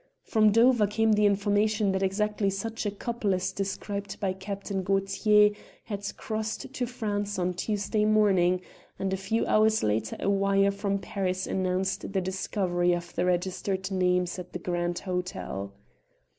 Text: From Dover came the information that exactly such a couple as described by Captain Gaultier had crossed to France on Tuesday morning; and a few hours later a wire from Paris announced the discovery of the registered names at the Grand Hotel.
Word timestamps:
From 0.23 0.51
Dover 0.51 0.87
came 0.87 1.11
the 1.13 1.27
information 1.27 1.91
that 1.91 2.01
exactly 2.01 2.49
such 2.49 2.87
a 2.87 2.89
couple 2.89 3.35
as 3.35 3.51
described 3.51 4.19
by 4.19 4.33
Captain 4.33 4.81
Gaultier 4.81 5.51
had 5.83 6.17
crossed 6.17 6.73
to 6.73 6.87
France 6.87 7.37
on 7.37 7.53
Tuesday 7.53 8.03
morning; 8.03 8.61
and 8.97 9.13
a 9.13 9.15
few 9.15 9.45
hours 9.45 9.83
later 9.83 10.15
a 10.19 10.27
wire 10.27 10.71
from 10.71 10.97
Paris 10.97 11.45
announced 11.45 12.13
the 12.13 12.19
discovery 12.19 12.93
of 12.93 13.13
the 13.13 13.25
registered 13.25 13.91
names 13.91 14.39
at 14.39 14.53
the 14.53 14.57
Grand 14.59 14.97
Hotel. 14.97 15.71